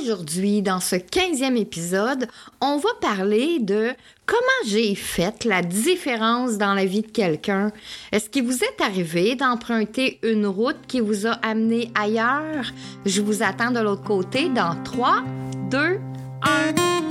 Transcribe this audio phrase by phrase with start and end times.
[0.00, 2.26] Aujourd'hui, dans ce 15e épisode,
[2.60, 3.90] on va parler de
[4.24, 7.70] comment j'ai fait la différence dans la vie de quelqu'un.
[8.12, 12.72] Est-ce qu'il vous est arrivé d'emprunter une route qui vous a amené ailleurs?
[13.04, 15.22] Je vous attends de l'autre côté dans 3,
[15.70, 17.09] 2, 1.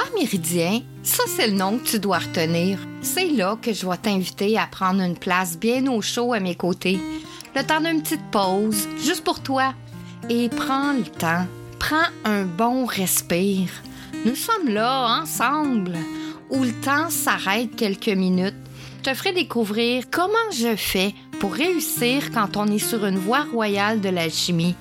[0.00, 2.78] Temps méridien, ça c'est le nom que tu dois retenir.
[3.02, 6.54] C'est là que je vais t'inviter à prendre une place bien au chaud à mes
[6.54, 6.98] côtés.
[7.54, 9.74] Le temps d'une petite pause, juste pour toi.
[10.30, 11.44] Et prends le temps.
[11.78, 13.68] Prends un bon respire.
[14.24, 15.98] Nous sommes là, ensemble,
[16.48, 18.54] où le temps s'arrête quelques minutes.
[19.04, 23.44] Je te ferai découvrir comment je fais pour réussir quand on est sur une voie
[23.52, 24.76] royale de l'alchimie.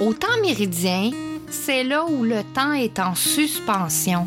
[0.00, 1.10] Au temps méridien,
[1.50, 4.26] c'est là où le temps est en suspension.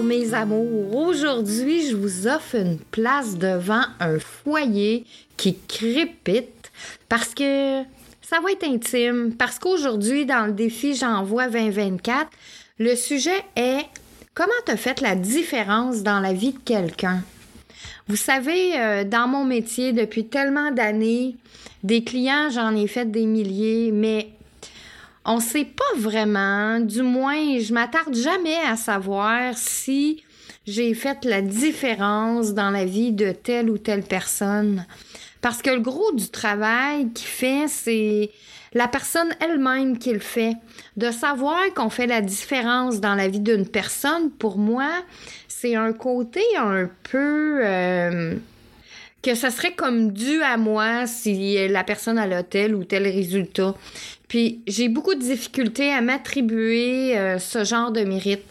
[0.00, 0.96] Mes amours.
[0.96, 5.04] Aujourd'hui, je vous offre une place devant un foyer
[5.36, 6.70] qui crépite
[7.08, 7.82] parce que
[8.22, 9.34] ça va être intime.
[9.36, 12.28] Parce qu'aujourd'hui, dans le défi J'envoie 2024,
[12.78, 13.84] le sujet est
[14.34, 17.22] comment tu as fait la différence dans la vie de quelqu'un?
[18.08, 21.36] Vous savez, euh, dans mon métier, depuis tellement d'années,
[21.82, 24.30] des clients, j'en ai fait des milliers, mais
[25.24, 30.22] on sait pas vraiment, du moins, je m'attarde jamais à savoir si
[30.66, 34.86] j'ai fait la différence dans la vie de telle ou telle personne.
[35.40, 38.30] Parce que le gros du travail qu'il fait, c'est
[38.74, 40.54] la personne elle-même qui le fait.
[40.96, 44.90] De savoir qu'on fait la différence dans la vie d'une personne, pour moi,
[45.48, 47.60] c'est un côté un peu...
[47.64, 48.34] Euh,
[49.22, 53.74] que ça serait comme dû à moi si la personne a tel ou tel résultat.
[54.28, 58.42] Puis j'ai beaucoup de difficultés à m'attribuer euh, ce genre de mérite.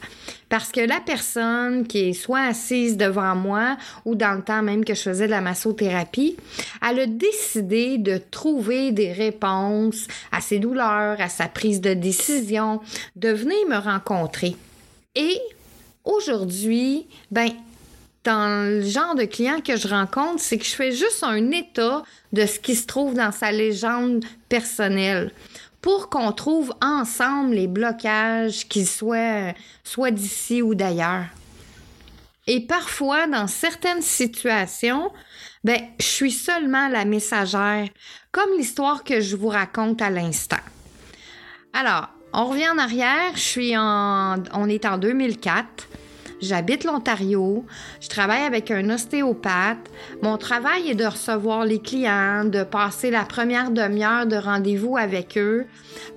[0.48, 4.84] Parce que la personne qui est soit assise devant moi ou dans le temps même
[4.84, 6.36] que je faisais de la massothérapie,
[6.88, 12.81] elle a décidé de trouver des réponses à ses douleurs, à sa prise de décision,
[13.16, 14.56] de venir me rencontrer.
[15.16, 15.40] Et
[16.04, 17.50] aujourd'hui, ben,
[18.24, 22.04] dans le genre de client que je rencontre, c'est que je fais juste un état
[22.34, 25.32] de ce qui se trouve dans sa légende personnelle
[25.82, 31.26] pour qu'on trouve ensemble les blocages, qu'ils soient, soit d'ici ou d'ailleurs.
[32.48, 35.12] Et parfois, dans certaines situations,
[35.64, 37.88] ben, je suis seulement la messagère,
[38.31, 40.58] comme l'histoire que je vous raconte à l'instant.
[41.74, 45.88] Alors, on revient en arrière, je suis en, on est en 2004.
[46.41, 47.66] J'habite l'Ontario.
[48.00, 49.90] Je travaille avec un ostéopathe.
[50.24, 55.38] Mon travail est de recevoir les clients, de passer la première demi-heure de rendez-vous avec
[55.38, 55.68] eux,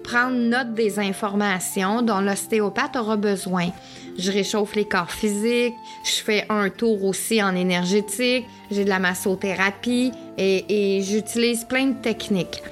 [0.03, 3.69] prendre note des informations dont l'ostéopathe aura besoin.
[4.17, 9.01] Je réchauffe les corps physiques, je fais un tour aussi en énergétique, j'ai de la
[9.01, 12.63] massothérapie et, et j'utilise plein de techniques.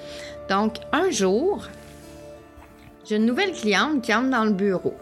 [0.48, 1.66] Donc, un jour,
[3.04, 4.94] j'ai une nouvelle cliente qui entre dans le bureau.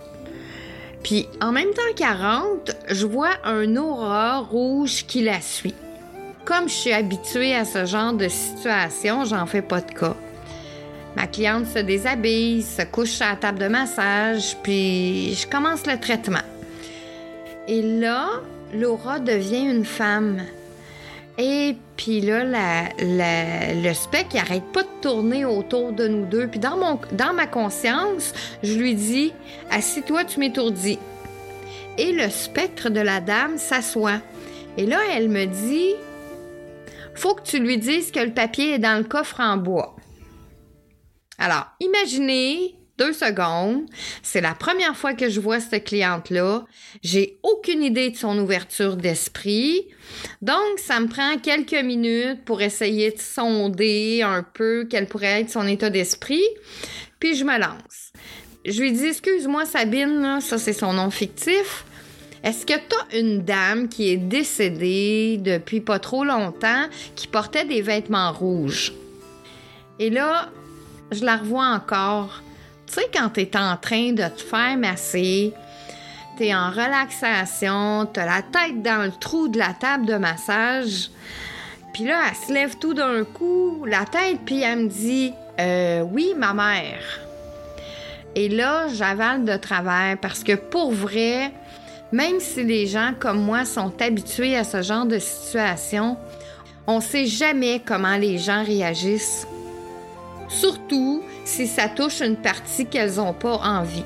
[1.02, 5.74] Puis en même temps qu'elle rentre, je vois un aura rouge qui la suit.
[6.44, 10.16] Comme je suis habituée à ce genre de situation, j'en fais pas de cas.
[11.16, 15.98] Ma cliente se déshabille, se couche à la table de massage, puis je commence le
[15.98, 16.38] traitement.
[17.66, 18.28] Et là,
[18.72, 20.42] Laura devient une femme.
[21.38, 22.44] Et puis là,
[22.98, 26.48] le spec, il arrête pas de tourner autour de nous deux.
[26.48, 28.32] Puis dans, ma conscience,
[28.62, 29.32] je lui dis
[29.70, 30.98] Assis-toi, tu m'étourdis.
[31.98, 34.20] Et le spectre de la dame s'assoit.
[34.76, 35.94] Et là, elle me dit
[37.14, 39.96] Faut que tu lui dises que le papier est dans le coffre en bois.
[41.38, 43.86] Alors, imaginez deux secondes.
[44.22, 46.64] C'est la première fois que je vois cette cliente-là.
[47.02, 49.86] J'ai aucune idée de son ouverture d'esprit.
[50.42, 55.50] Donc, ça me prend quelques minutes pour essayer de sonder un peu quel pourrait être
[55.50, 56.44] son état d'esprit.
[57.18, 58.12] Puis je me lance.
[58.66, 61.86] Je lui dis, excuse-moi Sabine, ça c'est son nom fictif.
[62.44, 66.86] Est-ce que tu as une dame qui est décédée depuis pas trop longtemps
[67.16, 68.92] qui portait des vêtements rouges?
[69.98, 70.50] Et là,
[71.12, 72.42] je la revois encore.
[72.90, 75.54] Tu sais, quand tu es en train de te faire masser,
[76.36, 80.16] tu es en relaxation, tu as la tête dans le trou de la table de
[80.16, 81.08] massage,
[81.92, 86.00] puis là, elle se lève tout d'un coup, la tête, puis elle me dit euh,
[86.00, 87.20] Oui, ma mère.
[88.34, 91.52] Et là, j'avale de travers parce que pour vrai,
[92.10, 96.16] même si les gens comme moi sont habitués à ce genre de situation,
[96.88, 99.46] on sait jamais comment les gens réagissent.
[100.50, 104.04] Surtout si ça touche une partie qu'elles n'ont pas envie.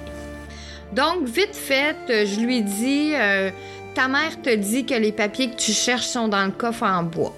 [0.93, 3.50] Donc, vite fait, je lui dis euh,
[3.94, 7.05] Ta mère te dit que les papiers que tu cherches sont dans le coffre en
[7.05, 7.37] bois.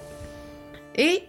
[0.95, 1.21] Et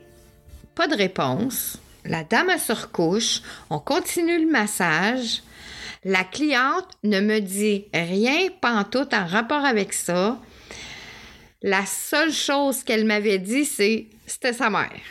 [0.75, 1.77] pas de réponse.
[2.07, 5.43] La dame se recouche, on continue le massage.
[6.05, 10.39] La cliente ne me dit rien pantoute en rapport avec ça.
[11.63, 15.03] La seule chose qu'elle m'avait dit, c'est c'était sa mère.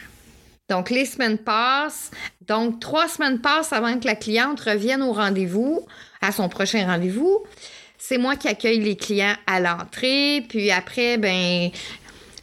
[0.68, 2.10] Donc, les semaines passent.
[2.42, 5.86] Donc, trois semaines passent avant que la cliente revienne au rendez-vous,
[6.22, 7.44] à son prochain rendez-vous.
[7.98, 10.46] C'est moi qui accueille les clients à l'entrée.
[10.48, 11.72] Puis après, ben,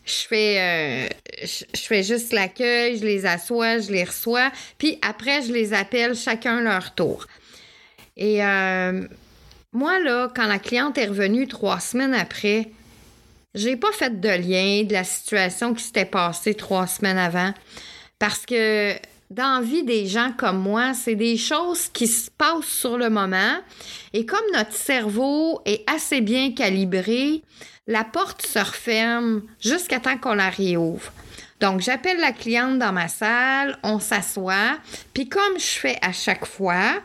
[0.05, 1.09] je fais, euh,
[1.43, 4.51] je, fais juste l'accueil, je les assois, je les reçois.
[4.79, 7.27] Puis après, je les appelle chacun leur tour.
[8.17, 9.07] Et euh,
[9.73, 12.69] moi, là, quand la cliente est revenue trois semaines après,
[13.55, 17.55] j'ai pas fait de lien de la situation qui s'était passée trois semaines avant.
[18.19, 18.95] Parce que
[19.31, 23.11] dans la vie des gens comme moi, c'est des choses qui se passent sur le
[23.11, 23.57] moment.
[24.13, 27.43] Et comme notre cerveau est assez bien calibré,
[27.87, 31.13] la porte se referme jusqu'à temps qu'on la réouvre.
[31.61, 34.79] Donc, j'appelle la cliente dans ma salle, on s'assoit,
[35.13, 37.01] puis comme je fais à chaque fois,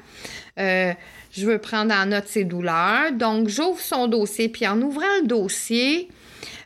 [0.59, 0.93] euh,
[1.31, 3.11] je veux prendre en note ses douleurs.
[3.11, 6.09] Donc, j'ouvre son dossier, puis en ouvrant le dossier,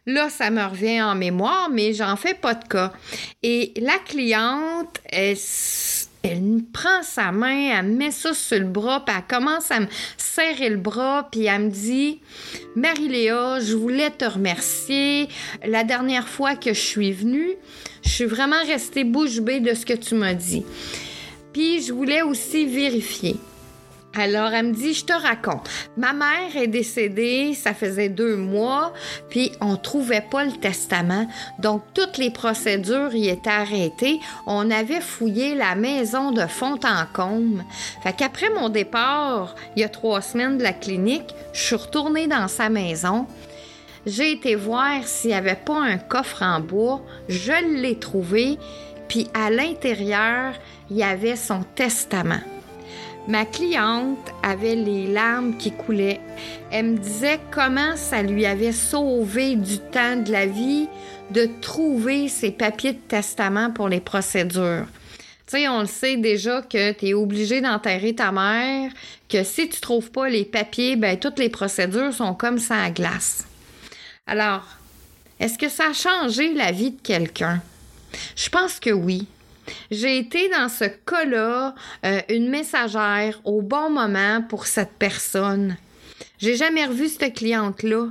[0.06, 2.94] Là, ça me revient en mémoire, mais j'en fais pas de cas.
[3.42, 5.38] Et la cliente, elle,
[6.24, 9.88] elle prend sa main, elle met ça sur le bras, puis elle commence à me
[10.18, 12.20] serrer le bras, puis elle me dit
[12.76, 15.28] Marie-Léa, je voulais te remercier.
[15.66, 17.52] La dernière fois que je suis venue,
[18.04, 20.66] je suis vraiment restée bouche bée de ce que tu m'as dit.
[21.54, 23.38] Puis je voulais aussi vérifier.
[24.16, 25.68] Alors, elle me dit, je te raconte.
[25.98, 28.94] Ma mère est décédée, ça faisait deux mois,
[29.30, 31.28] puis on trouvait pas le testament.
[31.58, 34.20] Donc, toutes les procédures y étaient arrêtées.
[34.46, 37.66] On avait fouillé la maison de fond en comble.
[38.04, 42.28] Fait qu'après mon départ, il y a trois semaines de la clinique, je suis retournée
[42.28, 43.26] dans sa maison.
[44.06, 47.02] J'ai été voir s'il n'y avait pas un coffre en bois.
[47.30, 48.60] Je l'ai trouvé.
[49.08, 50.54] Puis à l'intérieur,
[50.92, 52.42] il y avait son testament.
[53.28, 56.20] Ma cliente avait les larmes qui coulaient.
[56.72, 60.88] Elle me disait comment ça lui avait sauvé du temps de la vie
[61.32, 64.86] de trouver ses papiers de testament pour les procédures.
[65.48, 68.92] Tu sais, on le sait déjà que tu es obligé d'enterrer ta mère,
[69.30, 72.92] que si tu trouves pas les papiers, ben toutes les procédures sont comme ça à
[72.92, 73.46] glace.
[74.28, 74.66] Alors,
[75.40, 77.62] est-ce que ça a changé la vie de quelqu'un?
[78.36, 79.28] Je pense que oui.
[79.92, 85.78] J'ai été dans ce cas-là euh, une messagère au bon moment pour cette personne.
[86.38, 88.08] J'ai jamais revu cette cliente-là.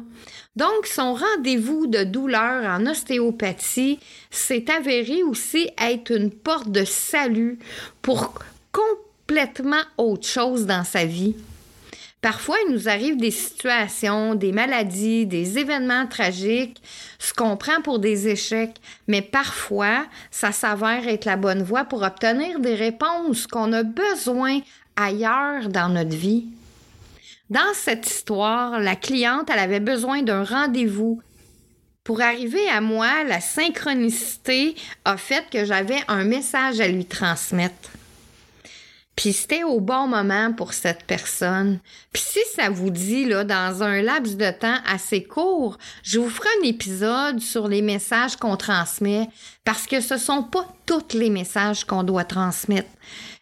[0.54, 3.98] Donc, son rendez-vous de douleur en ostéopathie
[4.30, 7.58] s'est avéré aussi être une porte de salut
[8.02, 8.34] pour
[8.70, 11.34] complètement autre chose dans sa vie.
[12.22, 16.80] Parfois, il nous arrive des situations, des maladies, des événements tragiques,
[17.18, 18.76] ce qu'on prend pour des échecs,
[19.08, 24.60] mais parfois, ça s'avère être la bonne voie pour obtenir des réponses qu'on a besoin
[24.94, 26.46] ailleurs dans notre vie.
[27.50, 31.20] Dans cette histoire, la cliente, elle avait besoin d'un rendez-vous.
[32.04, 37.90] Pour arriver à moi, la synchronicité a fait que j'avais un message à lui transmettre.
[39.16, 41.80] Puis c'était au bon moment pour cette personne.
[42.12, 46.30] Puis si ça vous dit, là, dans un laps de temps assez court, je vous
[46.30, 49.28] ferai un épisode sur les messages qu'on transmet,
[49.64, 52.88] parce que ce sont pas tous les messages qu'on doit transmettre.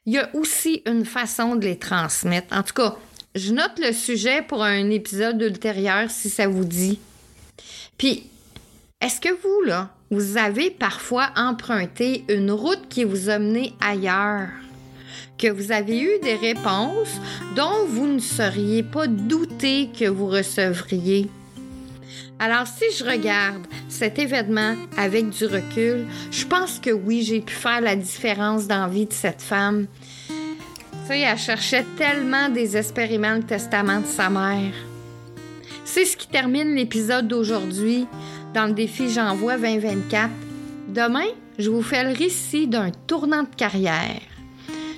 [0.06, 2.56] Il y a aussi une façon de les transmettre.
[2.56, 2.96] En tout cas,
[3.36, 6.98] je note le sujet pour un épisode ultérieur si ça vous dit.
[7.96, 8.28] Puis,
[9.00, 14.48] est-ce que vous, là, vous avez parfois emprunté une route qui vous a mené ailleurs?
[15.40, 17.18] Que vous avez eu des réponses
[17.56, 21.28] dont vous ne seriez pas douté que vous recevriez.
[22.38, 27.54] Alors, si je regarde cet événement avec du recul, je pense que oui, j'ai pu
[27.54, 29.86] faire la différence dans la vie de cette femme.
[30.28, 30.34] Tu
[31.06, 34.74] sais, elle cherchait tellement désespérément le testament de sa mère.
[35.84, 38.06] C'est ce qui termine l'épisode d'aujourd'hui
[38.54, 40.30] dans le défi J'envoie 2024.
[40.88, 41.28] Demain,
[41.58, 44.20] je vous fais le récit d'un tournant de carrière.